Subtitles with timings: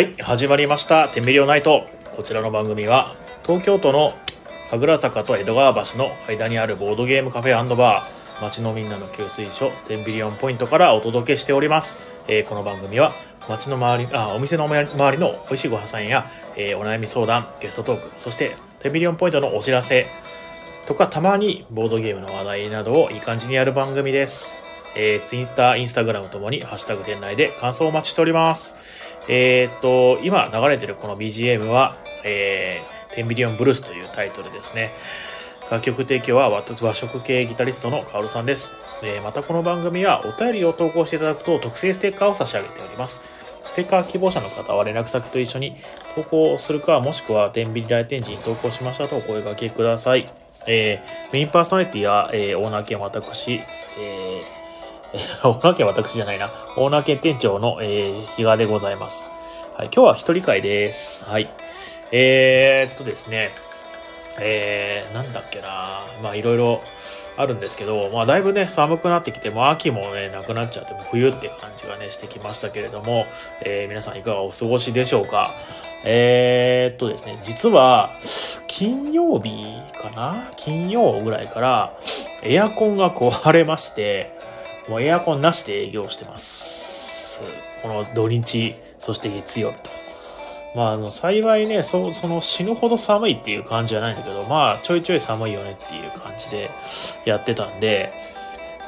[0.00, 1.84] はい始まりました「テンビリオナイト」
[2.16, 3.14] こちらの番組は
[3.44, 4.14] 東京都の
[4.70, 13.12] 神楽坂と江戸川橋の間にあるボードゲームカフェバー街のみんなの給水所テンビリオンポイントからお届けしております、えーこの番組は
[13.46, 20.06] 街の周りあお店の周りの美味しいご破産や、えーお悩み相談ゲストトークそしてテンビリオンポイントのお知らせ
[20.86, 24.59] とかたまにボードゲームの話題などをいい感じにやる番組です。
[24.96, 28.76] えー、Twitter、Instagram ともにハッシュタグ店内で感想をお待ちしております。
[29.28, 34.90] えーっと、今流れてるこの BGM は、えー、テンビリオンブルースというタイトルですね。
[35.70, 38.72] 楽曲提供は和食系ギタリストのカオルさんです。
[39.04, 43.20] えーまたこの番組はお便りを投稿していただくと特製ステッカーを差し上げております。
[43.62, 45.76] ステッカー希望者の方は連絡先と一緒に
[46.16, 50.28] 投稿するか、もしくは天秤来店時に投稿しましたとお声掛けください。
[50.66, 53.60] えーメインパーソナリティは、えーオーナー兼私、え
[53.98, 54.59] えー
[55.42, 59.30] オーナー兼私じゃないな、オーナー兼店長の、えー、比嘉でございます。
[59.74, 61.24] はい、今日は一人会です。
[61.24, 61.48] はい。
[62.12, 63.50] えー、っとですね、
[64.40, 66.80] えー、なんだっけなまあいろいろ
[67.36, 73.26] あるんですけど、まあだいぶね、寒くなってきて、もう秋もね、なくなっちゃって、もう冬って感じがね、してきましたけれども、
[73.62, 75.50] えー皆さんいかがお過ごしでしょうか
[76.04, 78.10] えー、っとですね、実は、
[78.66, 79.66] 金曜日
[80.00, 80.50] かな？
[80.56, 81.92] 金曜ぐらいから、
[82.42, 84.38] エアコンが壊れまして、
[84.90, 87.40] もうエアコンなしで営業してます。
[87.80, 89.90] この土日、そして月曜日と。
[90.74, 96.68] まあ、あの、幸いね、そその死ぬほど寒いっていう感じじゃないんだけど、まあ、ちょいちょい寒いよねっていう感じで
[97.24, 98.12] やってたんで、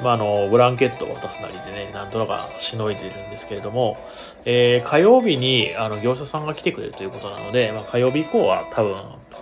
[0.03, 3.97] まあ、あの、ブランケットを渡すなりでね、なんとなくしのいでるんですけれども、
[4.45, 8.97] えー火曜日に、あの、業者さんが来てくれるということなので、まあ、火曜日以降は多分、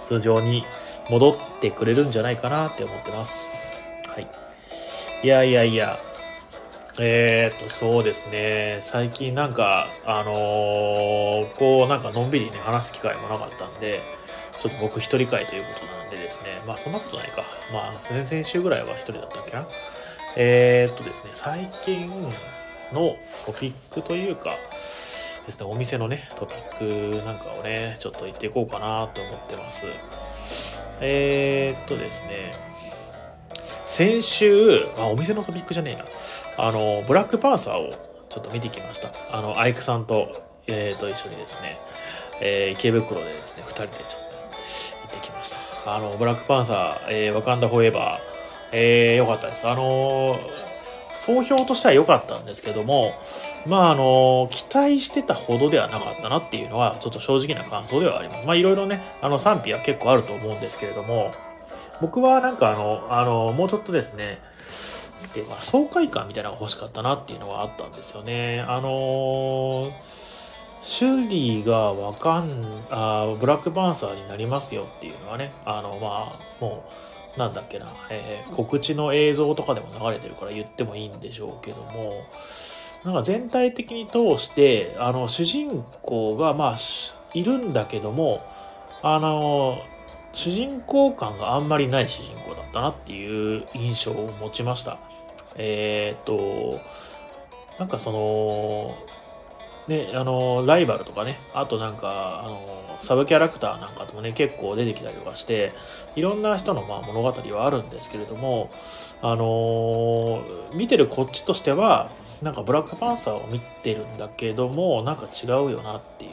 [0.07, 0.65] 通常に
[1.09, 3.83] 戻ってくれるんじゃないかなって思ってます。
[4.09, 4.29] はい。
[5.23, 5.97] いやいやいや、
[7.03, 8.79] えー、っと、そうですね。
[8.83, 14.01] 最近なんか、あのーこう、なんかのんびりね、話す機会もなかったんで、
[14.61, 16.61] ちょっと僕一人会ということなんでですね。
[16.67, 17.45] まあ、そんなことないか。
[17.73, 19.67] まあ、先々週ぐらいは一人だったっけな。
[20.37, 22.11] えー、っとですね、最近
[22.93, 24.51] のトピックというか、
[25.47, 29.87] ですね、お店のね、トピックなんかをね、ちょっと言っていこうかなと思ってます。
[31.01, 32.53] えー、っとですね、
[33.87, 36.05] 先週、あ、お店のトピックじゃねえな。
[36.67, 37.91] あの、ブラックパンサーを
[38.29, 39.11] ちょっと見てきました。
[39.33, 40.33] あの、アイクさんと、
[40.67, 41.79] えー、と一緒にですね、
[42.41, 45.59] えー池袋でですね、二人でちょっと行ってきました。
[45.95, 48.19] あの、ブラックパンサー、えー、ワカンダフォーエバー、
[48.73, 49.67] えー、よかったです。
[49.69, 50.39] あの
[51.15, 53.13] 総評としては良かったんですけども、
[53.67, 58.47] まああの期待してたほどではなかったなっていうのは、ちょっと正直な感想ではあります。
[58.47, 61.33] まあいろいろね、あの賛否は結構あると思うんですけれども、
[62.01, 64.39] 僕はなんかあの、あの、もうちょっとですね、
[65.35, 68.61] でまあ、爽快感みたいなのが欲しかったなっていうのはあったんですよね。
[68.67, 69.93] あのー、
[70.83, 76.85] シュリーがわかん、あブラックパンサーになりますよっていうのはね、あの、まあ、も
[77.37, 82.25] う、なんだっけな、えー告知の映像とかでも流れてるから言ってもいいんでしょうけども、
[83.05, 86.77] なんか全体的に通して、あの、主人公が、まあ、
[87.33, 88.43] いるんだけども、
[89.03, 89.79] あの、
[90.33, 94.99] 主人公感があんまりない主人公だったなっていう印象を持ちました。
[95.57, 96.81] えーっと、
[97.79, 98.95] なんかその、
[99.89, 102.61] ね、あの、ライバルとかね、あとなんか、あの、
[103.01, 105.73] サブキャラクターなんかともね、結構出てきたりとかして、
[106.15, 108.71] いろんな人のまあ物語はあるんですけれども、
[109.23, 110.43] あの
[110.75, 112.11] 見てるこっちとしては、
[112.43, 116.31] なんかブラックパンサーを見てるんだけども、なんか違うよなっていう、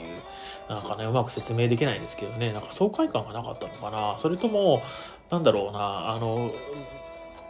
[0.69, 4.15] なんかね、うまく説明できないんですけどね、なんか爽快感がなかったのかな。
[4.17, 4.81] それとも、
[5.29, 6.51] なんだろうな、あの、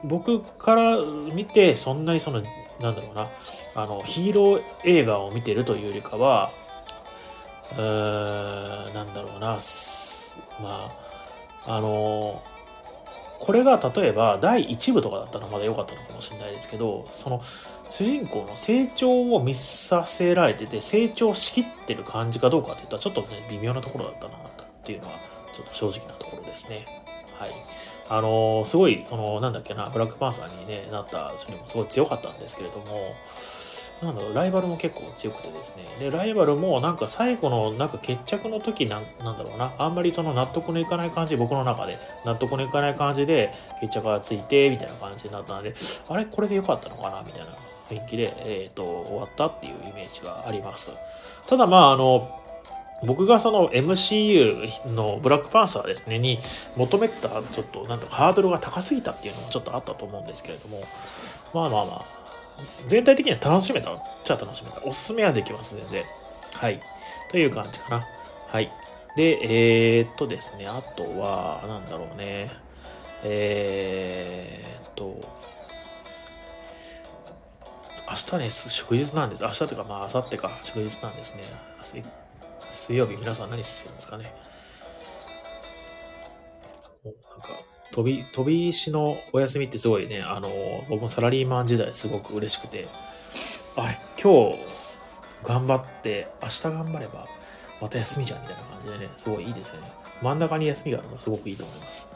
[0.03, 0.97] 僕から
[1.33, 2.41] 見て、そんなにその、
[2.79, 3.27] なんだろうな、
[3.75, 6.51] あの、ヒーロー映画を見てるというよりかは、
[7.73, 9.57] うー、なんだろうな、
[10.61, 10.91] ま
[11.65, 12.41] あ、あの、
[13.39, 17.41] これが例えば第1部とかだったらまだ良かったのかもしれないですけど、その
[17.91, 24.39] 主人公の成長を見させられてて、成長しきってる感じかどうかっていったらちょっとね、微妙なところだったなっ
[24.83, 25.15] ていうのは、
[25.53, 26.85] ちょっと正直なところですね。
[27.33, 27.51] はい。
[28.09, 33.15] あのすごい、その、なんだっけな、ブラックパンサーに、ね、なった人にもすごい強かったんですけれども、
[34.01, 35.83] なんだろう、ライバルも結構強くてですね。
[35.99, 45.73] で、ライバルもなんか最後のなんか決着の時なんなんだろうな、あんまりその納得のいかない感じ、僕の中で納得のいかない感じで決着がついて、みたいな感じになったので、
[46.09, 46.25] あれ？
[46.25, 47.23] これで良かったのかな？
[47.25, 47.47] みたいな
[47.89, 50.91] 雰囲気で、えっ、と、終わったっていうイメージがあります。
[51.47, 52.41] ただまあ、あの、
[53.03, 56.39] 僕がその MCU のブラックパンサーですね、に
[56.75, 60.81] 求めたちょっとなんとかハードルが高すぎたっていうのもちょっとあったと思うんですけれども、
[61.53, 62.05] まあまあまあ、
[62.87, 64.81] 全体的には楽しめたっちゃ楽しめた。
[64.83, 66.03] おすすめはできます、全然。
[66.53, 66.79] はい。
[67.29, 68.07] という感じかな。
[68.47, 68.71] はい。
[69.15, 72.49] で、えー、っとですね、あとは、なんだろうね。
[73.23, 75.21] えー、っと、
[78.09, 79.43] 明日ね、祝日なんです。
[79.43, 81.43] 明日というか、まあ、明後日か、祝日なんですね。
[82.71, 84.33] 水曜日、皆さん何してるんですかね。
[87.03, 87.49] もうなんか、
[87.91, 90.49] 飛び、飛び石のお休みってすごいね、あの、
[90.89, 92.87] 僕もサラリーマン時代すごく嬉しくて、
[93.75, 94.59] あれ、今日
[95.43, 97.27] 頑張って、明日頑張れば、
[97.81, 99.91] また休みじゃんみたいな感じでね、すごいいいですよね。
[100.21, 102.07] 真ん中に休みがあるのすごくいいと思います。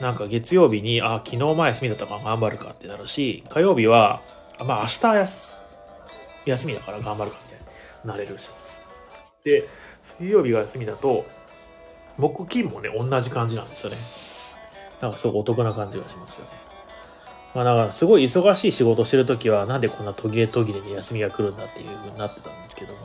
[0.00, 4.20] なんか月曜日に、あ、昨日前休みだったから頑張るかってなるし、火曜日は、
[4.60, 5.56] まあ明日休
[6.46, 7.58] 休みだから頑張るかみたい
[8.04, 8.50] になれるし。
[9.44, 9.66] で、
[10.04, 11.24] 水曜日が休みだと、
[12.18, 13.96] 木金もね、同じ感じなんですよね。
[15.00, 16.50] なんかすごくお得な感じがしますよね。
[17.54, 23.00] まあだからすごい忙しい仕事してるときはなんでこんな途切れ途切れに休みが来るんだっていうふうになってたんですけども、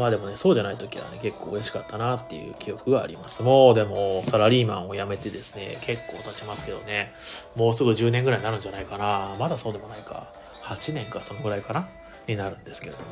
[0.00, 3.42] まあでもね、そうじゃない時はね、結構嬉しかったなっていう記憶があります。
[3.42, 7.12] もうでも、サラリーマンを辞めてですね、結構経ちますけどね、
[7.54, 9.36] もうすぐ10年ぐらいになるんじゃないかな。
[9.38, 10.32] まだそうでもないか。
[10.62, 11.86] 8年か、そのぐらいかな
[12.26, 13.04] になるんですけれども。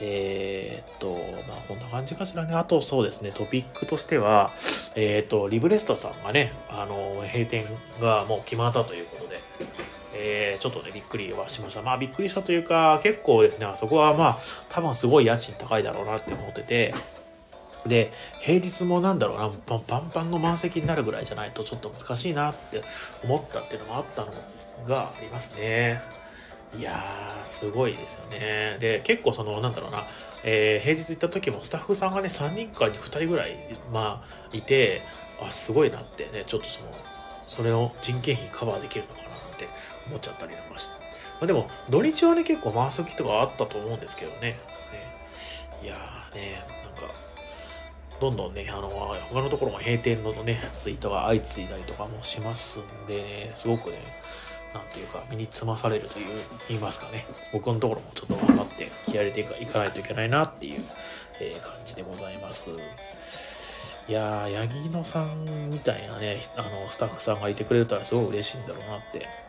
[0.00, 1.08] えー、っと、
[1.48, 2.54] まあこんな感じかしらね。
[2.54, 4.52] あとそうですね、トピックとしては、
[4.94, 7.64] えー、っと、リブレストさんがね、あの、閉店
[8.00, 9.27] がもう決まったということで、
[10.20, 11.82] えー、ちょっとね、びっくりはしました。
[11.82, 14.38] まあ、びっくりしたというか、結構ですね、あそこはまあ、
[14.68, 16.94] 多分すごい家賃高いだろうなって思ってて、
[17.86, 22.82] で、平日もなんだろうな、パンパンパンの満席になるぐらいじゃないとちょっと難しいなって
[23.24, 24.32] 思ったっていうのもあったの
[24.88, 26.00] がありますね。
[26.78, 28.76] いやー、すごいですよね。
[28.78, 30.06] で、結構その、なんだろうな、
[30.44, 33.56] えー、平日行った時もスタッフさんがね、3人か2人ぐらい、
[33.92, 35.02] まあ、いて、
[35.40, 36.88] あ、すごいなってね、ちょっとその、
[37.46, 39.66] それの人件費カバーできるのかなって
[40.08, 40.92] 思っちゃったりなんかして。
[41.40, 44.40] まあ、でも、土日はね、結構回す時とかあったと思うんですけどね。
[44.40, 44.58] ね
[45.82, 47.14] いやーね、なんか、
[48.20, 53.98] どんどんね、あの、他のところも閉店のね、ツイートが相次いだりとかもしますんでね、すごくね、
[54.74, 56.26] なんていうか、身につまされるという、
[56.68, 57.26] 言いますかね。
[57.52, 60.82] 僕のところもちょっと頑張って気合入れていかないといけないなっていう、
[61.40, 62.70] えー、感じでございます。
[64.08, 69.47] いやー、八木野さんみたいなね、あの、スタッフさんがいてくれるとはすごい嬉しいんだろうなって。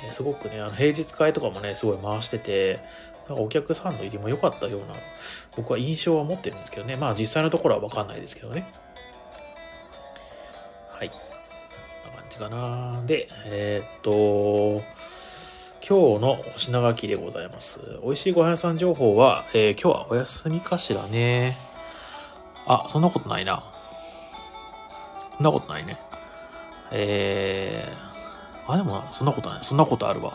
[0.00, 2.80] いや、ね、すごくね、あの、平日会とかもね、すごい回してて、
[3.28, 4.94] なんかお客さんの入りも良かったような、
[5.56, 6.96] 僕は印象は持ってるんですけどね。
[6.96, 8.66] まあ実際のところはわかんないですけどね。
[10.88, 11.08] はい。
[11.08, 13.02] こんな感じかな。
[13.06, 14.82] で、えー、っと、
[15.86, 17.80] 今日のお品書きでございます。
[18.02, 21.56] 美味しいご飯屋さん情報は、えー、今日はお休みかしらね。
[22.66, 23.64] あ、そんなことないな。
[25.36, 25.98] そんなことないね。
[26.90, 28.09] えー、
[28.72, 29.64] あ、でもそんなことない。
[29.64, 30.32] そんなことあるわ。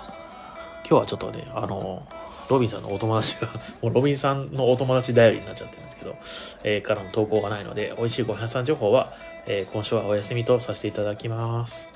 [0.88, 2.08] 今日はちょっとね、あの、
[2.50, 3.48] ロビンさんのお友達が
[3.82, 6.16] もうロビンさんのお友達頼りになっちゃってるんですけど、
[6.64, 9.14] えー、からの投稿がないので、美味しいご飯屋さん情報は、
[9.48, 11.90] えー、今週はお休みとさせていただきます。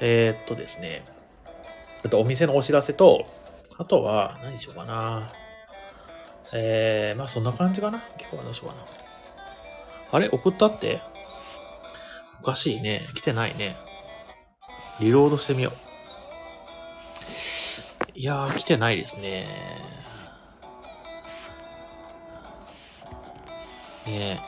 [0.00, 1.04] えー、っとですね、
[2.04, 3.26] あとお店のお知らせと、
[3.76, 5.28] あとは、何しようかな。
[6.52, 8.04] えー、まあそんな感じかな。
[8.20, 8.82] 今日はどうしようかな。
[10.12, 10.28] あれ？
[10.28, 11.00] 送ったって？
[12.40, 13.00] おかしいね。
[13.14, 13.76] 来てないね。
[15.00, 15.84] リロードしてみよう。
[18.16, 19.44] いやー、来てないですね。
[24.06, 24.40] ね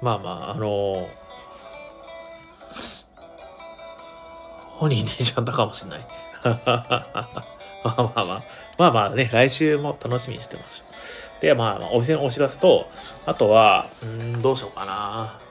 [0.00, 1.06] まあまあ、あのー、
[4.68, 6.00] 本人寝ちゃったかもしれない。
[7.82, 8.42] まあまあまあ、
[8.78, 10.84] まあまあね、来週も楽しみにしてます。
[11.40, 12.88] で、まあ、お店のお知らせと、
[13.26, 15.49] あとは、うん、どうしようかな。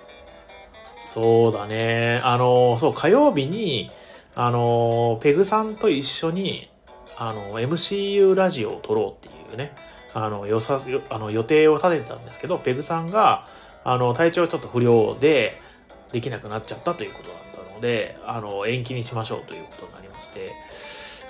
[1.09, 2.21] そうだね。
[2.23, 3.89] あの、そう、火曜日に、
[4.35, 6.69] あの、ペグさんと一緒に、
[7.17, 9.73] あの、MCU ラジオを撮ろうっていうね、
[10.13, 13.47] あの、よさ、あの予定を立ててたんですけど、ペグさんが、
[13.83, 15.59] あの、体調ちょっと不良で、
[16.11, 20.51] できなくなっちゃったということだったので、あの、延期にしましょうということになりまして、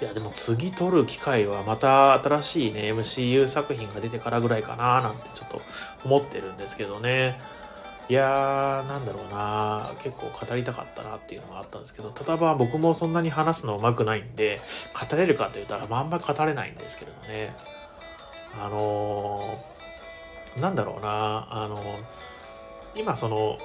[0.01, 5.61] いや、でも次撮る機会はまた新しいね、MCU 作品が出てからぐらいかななんてちょっと
[6.03, 7.39] 思ってるんですけどね。
[8.09, 14.59] いやー、なんだろうな結構語りたかったなっていうのがあったんですけど、ただまあ僕もそんなに話すの上手くないんで、
[15.09, 17.53] 語れるかと言ったら、まあ、んまり語れないんですけれどね。
[18.59, 21.81] あのー、なんだろうなあのー、
[22.95, 23.59] 今その、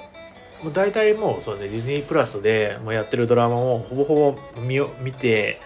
[0.74, 5.58] 大体もうそうね、ディズニープラスでもうやってるドラマをほぼほぼ見見て、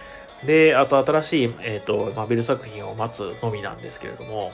[0.45, 4.53] で、あと新しい、えっ、ー、と、マーベル作品を待つのみなんですけれども、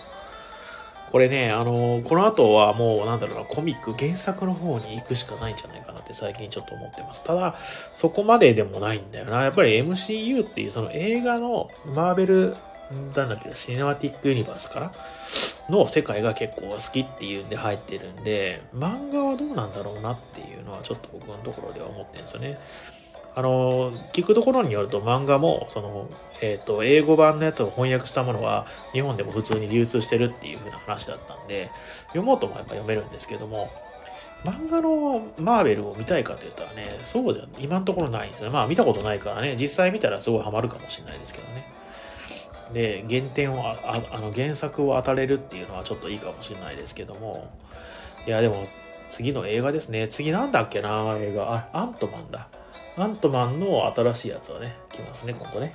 [1.16, 7.24] これね、あのこの後はもう、なんだろうな、コミック、原作の方に行くしかないんじゃないかなって最近ちょっと思ってます。
[7.24, 7.56] ただ、
[7.94, 9.44] そこまででもないんだよな。
[9.44, 12.58] やっぱり MCU っていうその映画のマーベル
[13.16, 14.92] なんだっけ、シネマティックユニバースかな？
[15.70, 22.60] の世界が結構好きっていうんで入ってるんで、漫画はどうなんだろうなっていうのはちょっと僕のところでは思ってるんですよね。
[23.36, 26.10] あの、聞くところによると漫画も、その、
[26.42, 31.70] えっ、ー、と、英語版のやつを翻訳したものは日本でも普通に流通してるっていう風な話だったんで、
[32.08, 33.72] 読もうともやっぱ読めるんですけども、
[34.46, 38.50] 漫画のマーベルを見たいかと言ったらね、そうじゃ、今のところないんですね。
[38.50, 41.66] まあ見たことないからね、実際見たらすごいハマるかもしれないですけどね。
[42.74, 47.52] で、原点をあ、あの原作を当たれるっていうのはちょっといいかもしれないですけども、
[48.28, 48.68] いや、でも、
[49.10, 50.08] 次の映画ですね。
[50.08, 51.54] 次なんだっけな、映画。
[51.54, 52.48] あ、アントマンだ。
[52.98, 55.74] アントマンの新しいやつはね、来ますね、今度ね。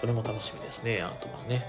[0.00, 1.64] それも楽しみですね、アントマンね。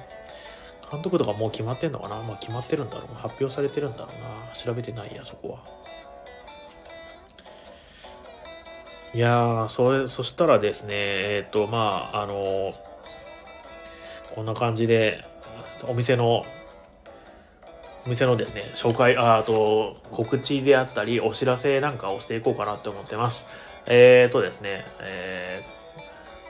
[0.92, 2.16] 監督とかもう決まってんのかな？
[2.24, 3.16] まあ決まってるんだろう。
[3.16, 4.08] 発表されてるんだろう
[4.48, 4.56] な。
[4.56, 5.60] 調べてないや、そこは。
[9.14, 12.74] いやー、それ、そしたらですね、えっ、ー、と、まあ、あの、
[14.36, 15.24] こんな感じで、
[15.88, 16.44] お店の、
[18.06, 23.48] お店のですね、紹介、あと、告知であったり、お知らせなんかをしていこうかなって思ってます。
[23.90, 25.64] えっ、とですね、え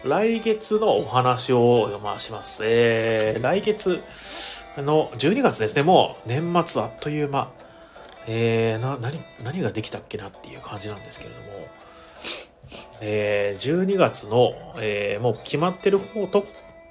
[0.03, 2.63] ー、来月のお話を、ま、します。
[2.65, 4.01] えー、来月
[4.77, 7.50] の12月ですね、もう年末あっという間、
[8.27, 11.67] えー、な、何、何ができたっけなっていう感じなんですけれども、
[13.00, 16.46] えー、12月の、えー、もう決まってる方と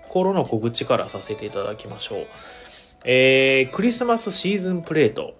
[0.08, 2.26] ころの告知からさせていただきましょう。
[3.04, 5.34] えー、クリスマスシーズンプレート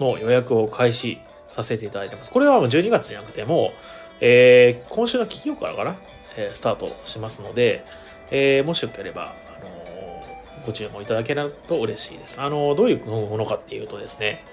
[0.00, 2.30] の予約を開始させていただいてます。
[2.30, 5.96] これはもう12月じゃなくてもう、えー、今週の金曜からかな、
[6.36, 7.84] えー、スタートしますので、
[8.30, 9.70] えー、もしよければ、あの、
[10.66, 12.40] ご注文いただけると嬉しいです。
[12.40, 14.44] あの、どういうものかっていうとですね、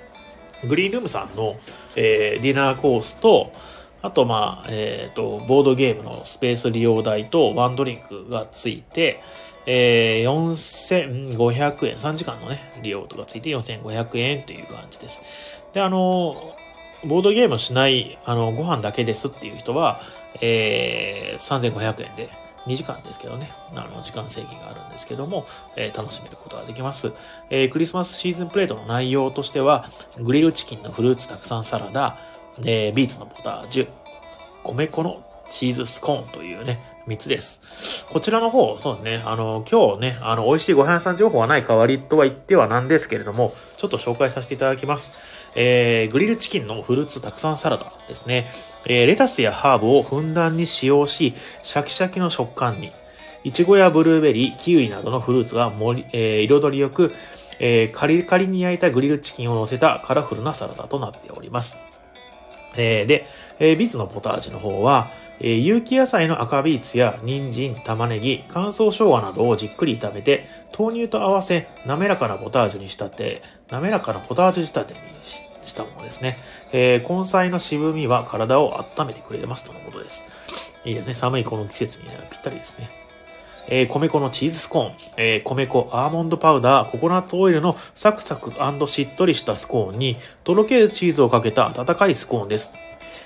[0.65, 1.55] グリーンルームさんの、
[1.95, 3.51] え、ディナーコースと、
[4.01, 9.21] あと、まあ、えっ、と、ボードゲームのスペース利用代とワンドリンクがついて、
[9.65, 15.21] えー、4500円、3時間のね、利用とかついて4500円という感じです。
[15.73, 16.55] で、あの、
[17.05, 20.01] ボードゲームしない、あの、ご飯だけですっていう人は、
[20.41, 22.29] えー、3500円で、
[22.67, 27.13] 2時間ですけどね、あの、時間制限があるんですけども、えー、楽しめることができます。
[27.49, 29.89] えー、クリスマスシーズンプレートの内容としては、
[30.19, 32.17] グリルチキンのフルーツたくさんサラダ、
[32.59, 33.87] で、ビーツのポタージュ、
[34.63, 38.05] 米粉のチーズスコーンというね、3つです。
[38.09, 45.15] こちらの方、そうですね、あの、今日ね、あの、美味しいご飯屋さん情報はない代わりとは言ってはなんですけれども、ちょっと紹介させていただきます。
[45.59, 48.49] えー、グリルチキンのフルーツたくさんサラダですね。
[48.85, 51.33] えー、レタスやハーブをふんだんに使用し、
[51.63, 52.91] シャキシャキの食感に。
[53.43, 57.13] いちごやブルーベリー、キウイなどのフルーツが盛り、えー、彩りよく、
[57.59, 61.77] えー、カリカリに焼いたグリルチキンを乗せたカラフルなサラダとなっております。
[62.75, 63.25] えー、で、
[63.59, 65.09] えー、ビーツのポタージュの方は、
[65.39, 70.45] えー、有機野菜の赤ビーツや人参、玉ねぎ、乾燥生姜などをじっくり炒めて、
[70.77, 76.37] 豆乳と合わせ、滑らかなポタージュに仕立て、滑らかなポタージュ仕立てにししたものですね。
[76.71, 80.25] えー、根菜の渋みは体を温めてくれますとのことです。
[80.85, 81.13] いいですね。
[81.13, 82.89] 寒いこの季節に、ぴったりですね。
[83.69, 88.53] えー、米粉のチーズスコーン、えー、米粉、アーモンドパウダー、ココナッツオイルのサクサク
[88.87, 92.73] しっとりしたスコーンに、とろけるチーズをかけた温かいスコーンです。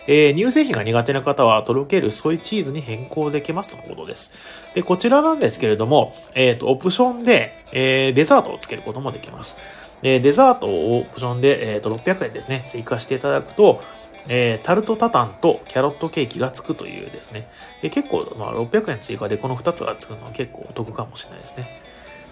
[0.07, 4.31] えー、乳製品が苦手な方は、とろけるソイチーズに変更できますとのことです。
[4.73, 9.57] で、こちらなんですけれども、えっ、ー、と、オプションで、えー、デザートをつけることもできます。
[10.01, 13.81] で、デザートをオプションで、えっ、ー、と、600円ですね、追加していただくと、
[14.27, 17.49] えー、タルトタタンとキャロットケーキがつくというですね。
[17.81, 21.81] で結構、まあ、600円追加でこの2つがつくのは結構お得かもしれないですね。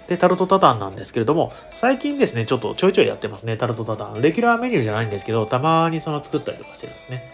[0.08, 4.22] で、タルトタタンなんですけれども、最近ですね、ちょっとちょいちょいやってますね、タルトタタン。
[4.22, 7.32] レギュラーメニューじゃないんですけど、たまにその作ったりとかしてるんですね。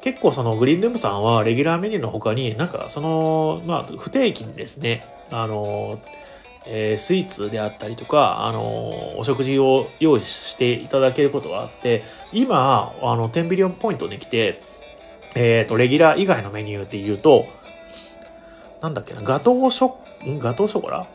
[0.00, 6.00] 結構そのグリーンルームさんはレギュラーメニューの他になんかその、まあ不定期にですね、あの、
[6.66, 12.02] えー、スイーツであったりとか、あのお食事を用意していただけることがあって、
[12.32, 14.60] 今、あの、10ビリオンポイントに来て、
[15.34, 17.46] えっ、ー、と、レギュラー以外のメニューって言うと、
[18.82, 20.38] なんだっけな、ガトーショ、ん？
[20.38, 21.06] ガトーショコラ？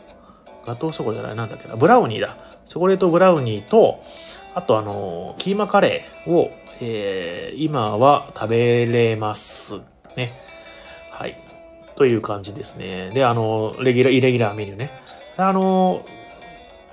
[0.64, 2.36] ガトーショコラじゃない、なんだっけな、ブラウニーだ。
[2.66, 4.02] チョコレートブラウニーと、
[4.54, 6.50] あとあの、キーマカレーを、
[6.80, 9.80] えー、今は食べれます
[10.16, 10.32] ね。
[11.10, 11.40] はい。
[11.96, 13.10] という感じですね。
[13.10, 14.90] で、あの、レギュラー、イレギュラーメニューね。
[15.36, 16.04] あの、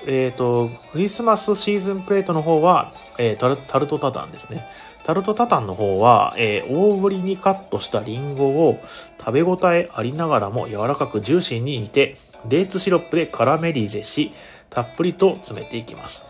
[0.06, 4.66] えっ、ー、と、クリスマスシーズンプレートの方は、えー、タルタルトタタンですね。
[5.04, 8.82] タルトタタンの方は、えー、大ぶりにカットしたリンゴを
[9.20, 14.34] 食べ応えありながらも柔らかくジューシーに煮て、デーツシロップでカラメリゼし、
[14.70, 16.26] たっぷりと詰めていきます。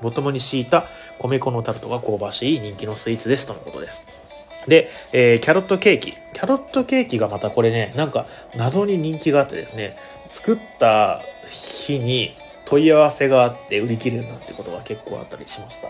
[0.00, 0.84] ボトムに敷いた
[1.18, 4.04] 米粉のタルトが香ばしい人気のスイーツですとのことです。
[4.68, 6.12] で、えー、キャロットケーキ。
[6.12, 9.96] キャロットケーキがまたこれね、なんか謎に人気があってですね、
[10.28, 15.88] 作った日に問い合わせがあって売り切れるなんてことが結構あったりしました。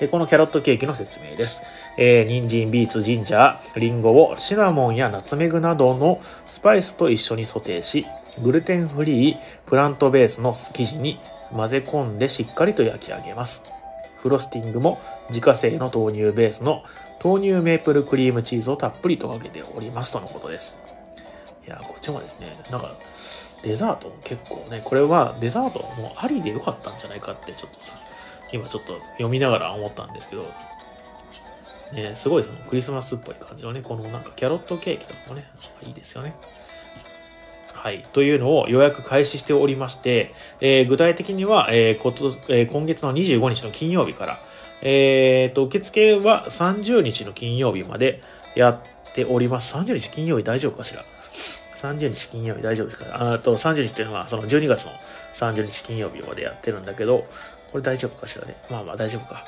[0.00, 1.62] でこのキャロットケーキの説明です。
[1.96, 8.06] えー、人参、ビーツ、ジンジャー、リンゴをシナモンやナツメグなどのスパイスと一緒にソテーし、
[8.42, 9.36] グルテンフリー、
[9.66, 11.20] プラントベースの生地に
[11.52, 13.62] 混ぜ込んでしっかりと焼き上げます。
[14.16, 16.82] フロスティングも自家製の豆乳ベースの
[17.22, 20.78] 豆乳メープルクリームチーズをたっぷりとかけておりますとのことです。
[21.66, 22.94] いや、こっちもですね、なんか、
[23.62, 27.96] デザート結構ね、これはデザートもありでよかったんじゃないかってちょっとさ、
[28.52, 30.44] 今ちょっと読みながら思ったんですけど、
[31.92, 35.48] ね、すごいそのクリスマスっぽい感じのね、このなんかキャロットケーキとかもね、
[35.86, 36.34] いいですよね。
[37.72, 38.04] はい。
[38.12, 44.40] というのを予約開始しておりまして、えー、具体的には、えーこと、えー、今月の25日の金曜日から、
[44.82, 48.22] えー、と、受付は30日の金曜日まで
[48.54, 49.74] やっております。
[49.74, 51.04] 30日金曜日大丈夫かしら？
[51.84, 53.32] ?30 日金曜日大丈夫ですか？
[53.34, 54.92] あと、30日っていうのは、その12月の
[55.36, 57.26] 30日金曜日までやってるんだけど、
[57.72, 58.56] これ大丈夫かしらね？
[58.70, 59.44] まあまあ大丈夫か。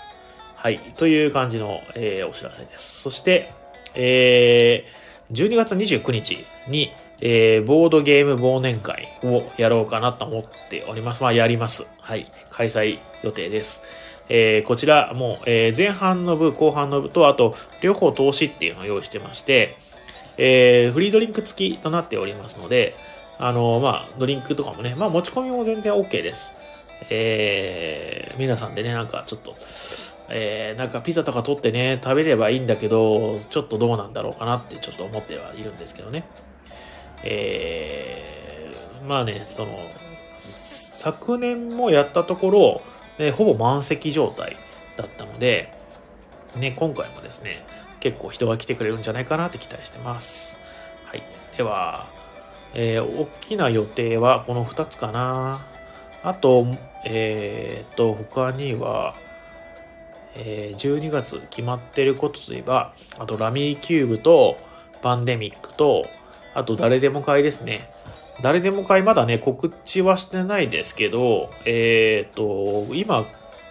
[0.56, 0.78] はい。
[0.96, 3.02] という感じの、えー、お知らせです。
[3.02, 3.52] そして、
[3.94, 11.22] えー、12月29日に、えー、ボードゲーム忘年会をやろうかなと思っております。
[11.22, 11.86] まあ、やります。
[12.00, 12.30] はい。
[12.50, 13.80] 開催予定です。
[14.28, 19.76] えー、こちらもう、えー、前半の部、後半の部と、あと、両方投資っていうのを用意してまして、
[20.38, 22.94] えー、フリードリンク付きとなっておりますので、
[23.38, 26.52] あのまあ、ドリンクとかもね、まあ、持ち込みも全然 OK です。
[27.10, 29.54] えー、皆さんでね、なんかちょっと、
[30.28, 36.24] えー、なんかピザとか取ってね、食べればいいんだけど、ちょっとどうなんだろうかなってちょっと思ってはいるんですけどね。
[37.22, 39.78] えー、まあね、その、
[40.38, 42.82] 昨年もやったところ、
[43.18, 44.56] ね、ほぼ満席状態
[44.96, 45.72] だったので、
[46.56, 47.64] ね、今回もですね、
[48.06, 50.60] 結構人が来てくれるんじゃないかなって期待してます。
[51.06, 51.24] はい。
[51.56, 52.06] では、
[52.72, 55.60] えー、大きな予定はこの2つかな。
[56.22, 56.68] あと、
[57.04, 59.16] えっ、と、他には、
[60.36, 64.56] えー、12月決まってることといえば、あとラミーキューブと
[65.02, 66.06] パンデミックと、
[66.54, 67.90] あと誰でも買いですね。
[68.40, 73.26] 誰でも買いまだね、告知はしてないですけど、えっ、と、今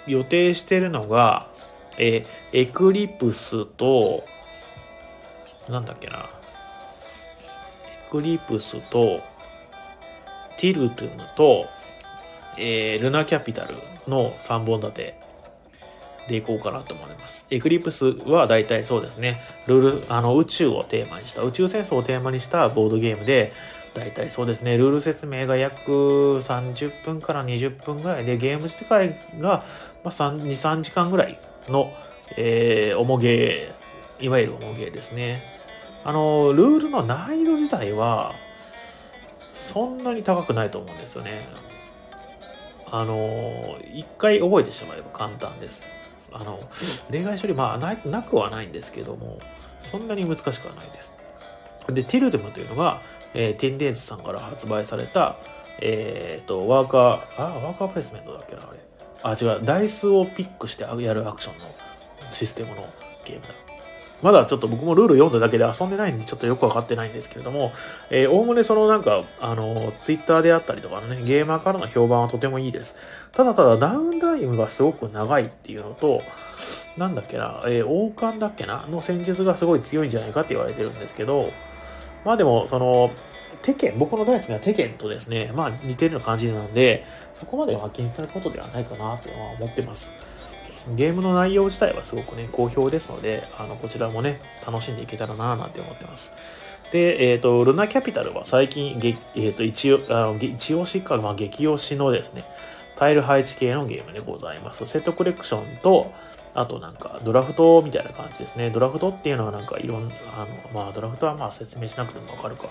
[0.08, 1.48] 予定してるのが、
[1.98, 4.24] えー、エクリプスと、
[5.70, 6.20] なんだっけな。
[6.20, 9.22] エクリプスと、
[10.58, 11.66] ティルトゥムと、
[12.58, 13.76] えー、ルナキャピタル
[14.08, 15.20] の3本立て
[16.28, 17.48] でいこうかなと思います。
[17.50, 23.54] エクリプスは大体そうですね、ルール、あの宇宙をテーマにした、宇宙戦争をテーマにしたボードゲームで、
[23.94, 29.64] 大体そうですね、ルール説明が約30分から20分ぐらいで、ゲーム自体が、
[30.04, 31.40] まあ、2、3時間ぐらい
[31.72, 31.94] の、
[32.38, 35.44] えー、重ゲー、いわゆる重ゲーですね。
[36.04, 38.34] あの、ルールの難易度自体は、
[39.54, 41.48] そんなに高くないと思うんですよね。
[42.92, 45.88] あの一回覚えてしまえば簡単です。
[46.32, 46.60] あの
[47.10, 49.40] 例外処理まあななくはないんですけども
[49.80, 51.16] そんなに難しくはないです。
[51.90, 53.02] でティルデムというのが、
[53.34, 55.38] えー、テンデーズさんから発売された
[55.82, 58.80] えっ、ー、とワーカーあワーカープレスメントだっけなあれ
[59.26, 61.66] あ違うダイスをピックしてやるアクションの
[62.30, 62.88] システムの
[63.26, 63.66] ゲームだ
[64.22, 67.74] まだちょっと僕もルール読んだだけで遊んでないんでちょっとよくわかってないんですけれども、
[68.10, 72.96] えー、おおむねそのなんか、あの、ツイッターであったりとかのね、ゲーマーからの評判はとてもいいです。
[73.34, 76.24] ただただダウンタイムがすごく長いっていうのと、
[76.98, 81.52] なんだっけな、えー、王冠だっけなの戦術がすごい強いんじゃないかって言われてるんですけど、
[82.24, 83.12] まあでも、その、
[83.66, 90.14] テケン、僕の大好きなテケンとですね、まあ似てるような感じなので、そこまでは気にすることではないかなとは思ってます。
[90.96, 96.34] ゲームの内容自体はすごくね、好評ですので、あの、こちらもね、楽しんでいけたらなぁなんて思ってます。
[96.92, 102.44] で、えっ、ー、と、ルナキャピタルは最近、えっ、ー、と、一応、あの一押しか、まあ、激推しのですね、
[102.98, 104.86] タイル配置系のゲームでございます。
[104.86, 106.14] セットコレクションと、
[106.54, 108.70] あとなんか、ドラフトみたいな感じですね。
[108.70, 112.70] ドラフトっていうのはなんかいろんな、あの、まあ、ドラフトはまあ説明しなくてもわかるか。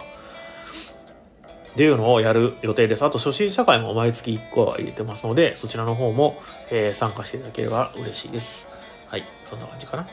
[1.74, 3.04] っていうのをやる予定です。
[3.04, 8.68] あと初心者会も毎月1個は入れてますので、そちらの方も、えー、参加していただければ嬉しいです。
[9.08, 10.06] はい、そんな感じかな。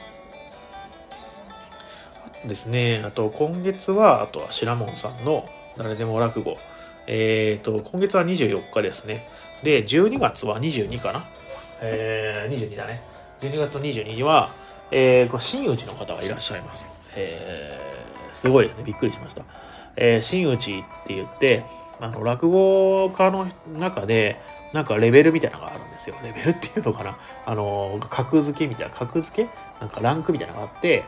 [2.26, 5.47] あとですね、あと今月は、あとは白門さんの
[5.78, 6.58] 誰でも落語。
[7.06, 9.30] えっ、ー、と、今月は24日ですね。
[9.62, 11.24] で、12月は22かな
[11.82, 13.04] えー、22だね。
[13.39, 14.50] 12月22日は、
[14.89, 16.88] えー、真打ちの方がいらっしゃいます。
[17.15, 18.84] えー、すごいですね。
[18.84, 19.43] びっくりしました。
[19.95, 21.63] えー、真打ちって言って、
[21.99, 24.39] あの、落語家の中で、
[24.73, 26.15] なんかレベルみたいなのがあるんですよ。
[26.23, 29.49] レベルっていうのかなあの、格付けみたいな、格付け？
[29.80, 31.04] なんかランクみたいなのがあって、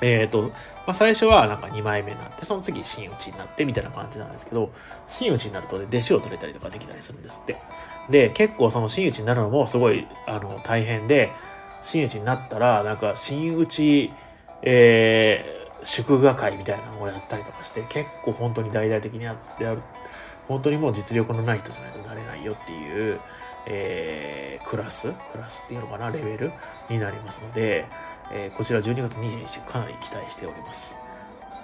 [0.00, 0.52] えっ、ー、と、ま
[0.88, 4.70] あ、最初はなんか2枚目になって、その次真打ちになってみたいな感じなんですけど、
[5.06, 7.56] 真打ちになるとね、弟子を取れたりとかできたりするんですって。
[8.10, 11.30] で、結構その真打ちになるのもすごい、あの、大変で、
[11.82, 14.12] 真打ちになったら、なんか真打ち、
[14.62, 19.80] えー、祝賀会みたいなのをやったりとかして、結構本当に大々的にやってやる。
[20.48, 23.20] 本当にもう実力のない人じゃないとなれないよっていう、
[23.66, 26.52] えー、クラスクラスっていうのかなレベル
[26.88, 27.84] になりますので、
[28.32, 30.96] えー、こちら12月22日かなり期待しております。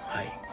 [0.07, 0.45] はい。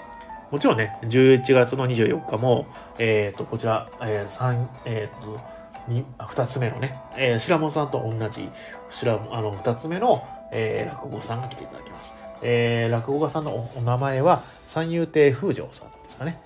[0.50, 2.66] もちろんね、11月の24日も、
[2.98, 5.40] えっ、ー、と、こちら、えー、3、えっ、ー、と、
[5.88, 8.50] に、二つ目のね、えー、白門さんと同じ、
[8.90, 12.14] 白あの、二つ目の、えー、落語さんが来ていただきます。
[12.42, 16.40] えー、落語家さんのお名前は、三遊亭風城さんですかね。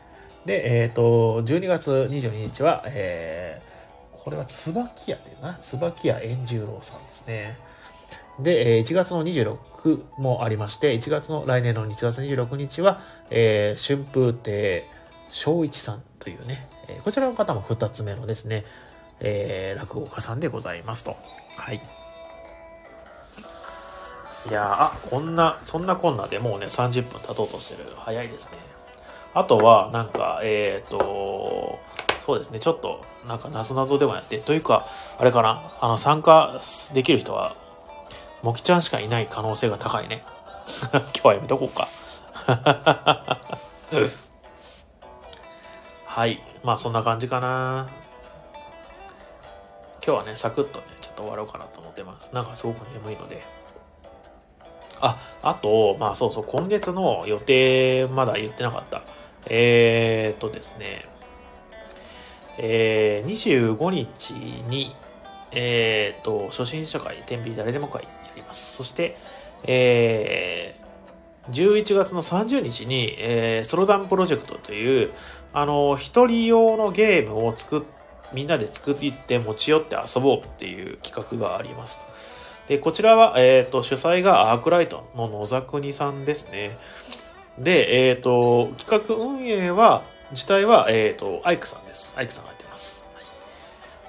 [0.44, 7.56] で、えっ、ー、と、12月22日は、えー、これは椿屋っていうかな、椿屋円十郎さんですね。
[8.38, 14.84] で、1月の26もありまして、1月の、来年の1月26日は、えー、春風亭
[15.28, 18.64] 正一さんというね、えー、こちらの方も2つ目のですね、
[19.20, 21.16] えー、落語家さんでございますと。
[21.56, 21.80] はい。
[24.48, 27.88] いやあ、こんな、そんなこんなでもうね、30分経とうとしてる。
[27.96, 28.58] 早いですね。
[29.34, 31.78] あとは、なんか、えっ、ー、と、
[32.20, 34.86] そうですね、ちょっと、なんか、なぞなぞでもやって、というか、
[35.18, 36.60] あれかな、あの、参加
[36.94, 37.56] できる人は、
[38.42, 40.24] もきちゃんしかいない可能性が高いね。
[40.92, 41.88] 今日はやめとこうか。
[46.06, 46.40] はい。
[46.62, 47.88] まあそんな感じかな。
[50.04, 52.30] 今日はね、サクッとね、ちょっと終わろうかなと思ってます。
[52.32, 53.42] なんかすごく眠いので。
[55.42, 59.02] あ、あと、まあそうそう、今月の予定まだ言ってなかった。
[59.48, 61.06] えー、っとですね、
[62.58, 64.30] えー、25日
[64.68, 64.94] に、
[65.52, 68.76] えー、っと、初心者会、天秤誰でも会やります。
[68.76, 69.16] そして、
[69.64, 75.10] えー、11月の30日に、えー、ソロダンプロジェクトという、
[75.52, 77.82] あの、一人用のゲームを作っ、
[78.32, 82.06] みんなで作って持ち寄って遊ぼうっていう企画があります。
[82.68, 86.76] で、こちらは、えっ、ー、と、主催がアークライトの野沢国さんですね。
[87.58, 90.02] で、えっ、ー、と、企画運営は、
[90.32, 92.14] 自体は、えっ、ー、と、アイクさんです。
[92.16, 93.06] アイクさんがやってます。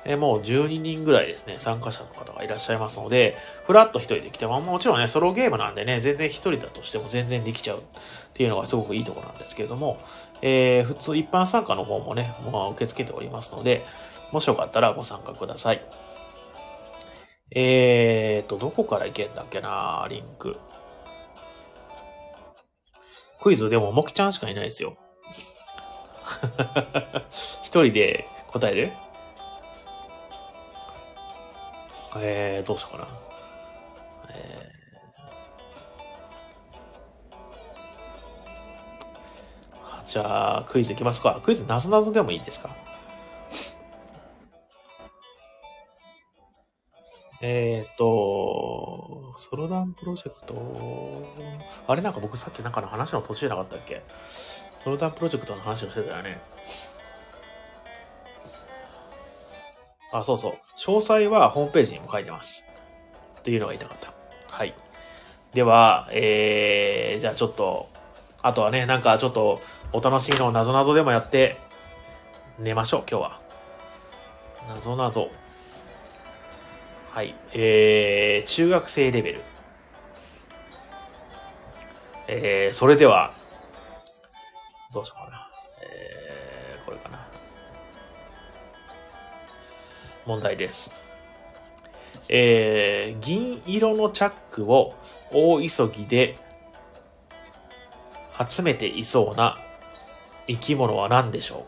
[0.07, 7.81] えもう12人ぐらいですね、参加者の方がいらっしゃいますので、フラッと一人で来ても、もちろんね、ソロゲームなんでね、全然一人だとしても全然できちゃうっ
[8.33, 9.97] ていうのがすごくいいところなんですけれども、
[10.41, 13.85] えー、普通一般参加の方もね、もう受け付けておりますので、
[14.31, 15.81] もしよかったらご参加ください。
[17.51, 20.57] えーと、どこから行けんだっけなリンク。
[23.41, 24.97] クイズでも、もきちゃんしかいないですよ。
[27.63, 28.91] 一人で答える？
[32.19, 33.07] えー、どうしようかな。
[34.31, 41.39] えー、じゃあ、クイズいきますか。
[41.43, 42.69] クイズなぞなぞでもいいですか？
[47.41, 51.23] えっ、ー、と、ソロダンプロジェクト、
[51.87, 54.01] あれなんか僕さっきなんかの話の途中じゃなかったっけ？
[54.79, 56.39] ソロダンプロジェクトの話をしてたよね。
[60.11, 60.53] あ、そうそう。
[60.79, 62.65] 詳細はホームページにも書いてます。
[63.43, 64.13] というのが言いたかった。
[64.49, 64.73] はい。
[65.53, 67.89] では、えー、じゃあちょっと、
[68.41, 69.59] あとはね、なんかちょっと
[69.93, 71.57] お楽しみのなぞなぞでもやって
[72.57, 73.41] 寝ましょう、今日は。
[74.69, 75.29] なぞなぞ。
[77.17, 77.33] はい。
[77.53, 79.41] えー、中学生レベル。
[82.27, 83.33] えー、それでは、
[84.93, 85.49] どうしようかな。
[85.81, 87.27] えー、これかな
[90.27, 90.91] 問題です。
[92.29, 94.93] えー、銀色のチャックを
[95.31, 96.35] 大急ぎで
[98.47, 99.57] 集めていそうな
[100.45, 101.65] 生き物は何でしょ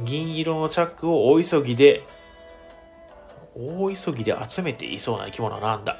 [0.00, 0.02] う？
[0.02, 2.02] 銀色のチャックを大急ぎで
[3.56, 5.98] 大急ぎで集めていそうな生き物は何だ？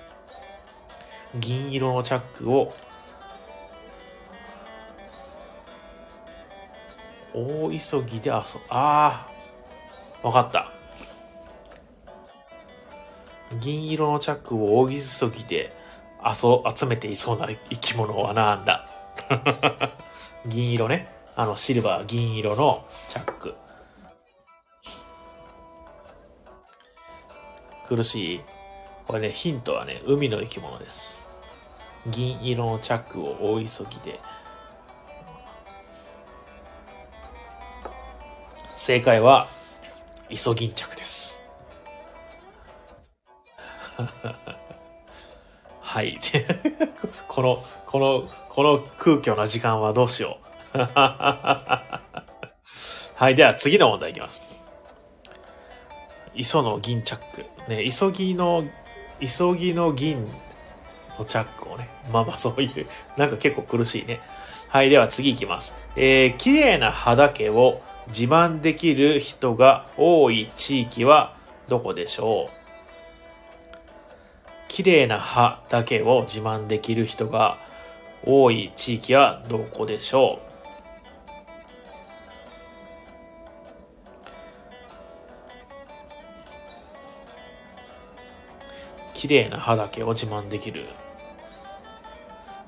[1.36, 2.72] 銀色のチャックを
[7.32, 8.40] 大急ぎで遊ぶ。
[8.68, 9.26] あ
[10.22, 10.70] あ、わかった。
[13.60, 14.94] 銀色のチャックを大急
[15.30, 15.72] ぎで
[16.24, 18.88] 遊集めていそうな生き物はなんだ？
[20.46, 21.08] 銀色ね。
[21.36, 23.54] あの、シルバー、銀色のチャック。
[27.86, 28.40] 苦しい
[29.06, 31.22] これね、ヒントはね、海の生き物です。
[32.06, 34.18] 銀色のチャックを大急ぎで。
[38.76, 39.46] 正解は、
[40.30, 41.38] イソギンチャクです。
[45.80, 46.18] はい。
[47.28, 50.38] この、この、この空虚な時間はどうしよ
[50.74, 50.78] う。
[53.16, 53.34] はい。
[53.34, 54.63] では次の問題いきます。
[56.34, 57.44] 磯の銀チャック。
[57.70, 58.64] ね、急ぎの、
[59.20, 60.24] 急ぎの銀
[61.18, 61.88] のチャックをね。
[62.12, 64.20] まあまあそういう、なんか結構苦しいね。
[64.68, 64.90] はい。
[64.90, 65.74] では次いきます。
[65.96, 71.36] えー、綺麗な肌毛を自慢できる人が多い地域は
[71.68, 72.50] どこでしょう？
[74.68, 77.56] 綺麗な歯だけを自慢できる人が
[78.26, 80.43] 多い地域はどこでしょう？
[89.24, 90.84] 綺麗な歯だけを自慢できる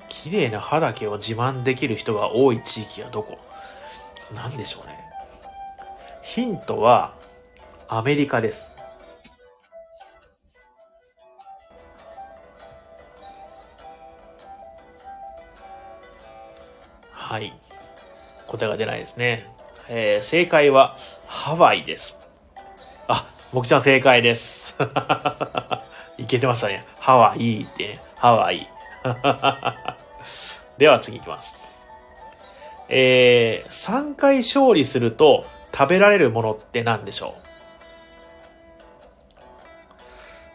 [0.09, 3.37] 綺麗な歯だけを自慢できる人が多い地域はどこ？
[4.33, 4.97] なんでしょうね
[6.23, 7.13] ヒントは
[7.87, 8.71] アメリカです
[17.11, 17.53] はい。
[18.47, 19.45] 答えが出ないですね。
[19.89, 22.27] えー、正解はハワイです。
[23.07, 24.75] あ、もくちゃん正解です。
[26.17, 26.85] いけてましたね。
[26.99, 27.99] ハワイってね。
[28.15, 28.67] ハワイ。
[30.77, 31.57] では次いきます。
[32.89, 37.35] えー、3回勝利すると食べられるものって何でしょ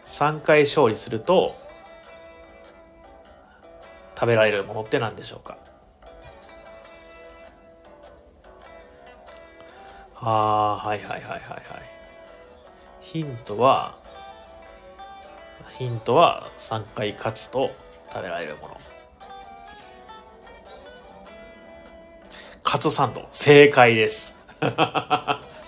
[0.05, 1.55] う ?3 回勝利すると
[4.15, 5.57] 食べられるものって何でしょうか？
[10.15, 10.29] あ
[10.83, 11.63] あ、はいはいはいはいはい。
[13.01, 13.95] ヒントは、
[15.77, 17.71] ヒントは3回勝つと
[18.11, 18.77] 食べられるもの。
[22.61, 24.37] カツサンド、正解です。
[24.61, 24.75] 今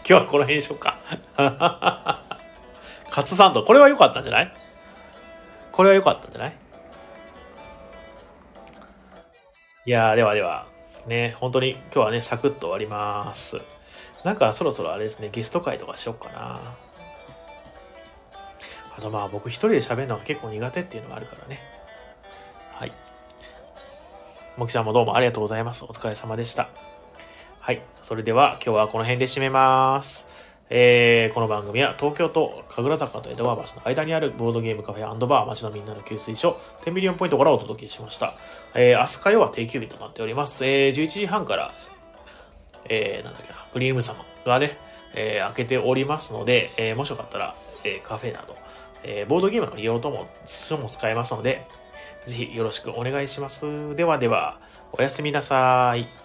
[0.04, 0.98] 日はこの辺にしようか。
[3.10, 4.52] カツサンド、これは良かったんじゃない？
[5.72, 6.58] これは良かったんじゃない？
[9.86, 10.68] いや、ではでは、
[11.08, 13.62] ね、本当に今日はね、サクッと終わります。
[14.24, 16.60] なんかそろそろあれですね、ゲスト会とかしよっかな。
[18.98, 21.60] あとまあ僕一人で喋るのが結構苦手っていうのがあるからね。
[22.74, 22.92] はい。
[24.58, 25.84] もきさんもどうもありがとうございます。
[25.84, 26.70] お疲れ様でした。
[27.60, 27.82] はい。
[28.02, 30.54] それでは今日はこの辺で締めます。
[30.70, 38.34] えー、この番組は東京と神楽坂と江戸川橋の間にあるボードゲームカフェバー街のみんなの給水所10ミリオンポイントからお届けしました。
[38.74, 40.66] えー、明日火曜は定休日となっております。
[40.66, 41.72] えー、11時半から
[42.90, 44.78] えー、なんだっけな、クリーム様がね、
[45.16, 48.56] えー開けておりますので、えーもしよかったら、えーカフェなど、
[49.08, 51.62] えーボードゲームの利用とも、書も使えますので、
[52.26, 53.96] ぜひよろしくお願いします。
[53.96, 54.60] ではでは、
[54.92, 56.25] おやすみなさい。